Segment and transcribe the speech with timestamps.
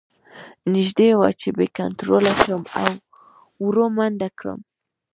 [0.73, 2.91] نږدې وه چې بې کنتروله شم او
[3.63, 4.59] ور منډه کړم